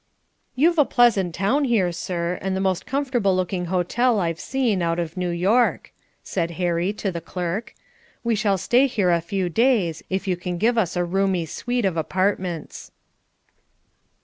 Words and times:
"You've 0.55 0.79
a 0.79 0.83
pleasant 0.85 1.35
town 1.35 1.63
here, 1.65 1.91
sir, 1.91 2.39
and 2.41 2.55
the 2.55 2.59
most 2.59 2.87
comfortable 2.87 3.35
looking 3.35 3.65
hotel 3.65 4.19
I've 4.19 4.39
seen 4.39 4.81
out 4.81 4.97
of 4.97 5.15
New 5.15 5.29
York," 5.29 5.93
said 6.23 6.49
Harry 6.57 6.91
to 6.93 7.11
the 7.11 7.21
clerk; 7.21 7.75
"we 8.23 8.33
shall 8.33 8.57
stay 8.57 8.87
here 8.87 9.11
a 9.11 9.21
few 9.21 9.47
days 9.47 10.01
if 10.09 10.27
you 10.27 10.35
can 10.37 10.57
give 10.57 10.75
us 10.75 10.95
a 10.95 11.03
roomy 11.05 11.45
suite 11.45 11.85
of 11.85 11.97
apartments." 11.97 12.91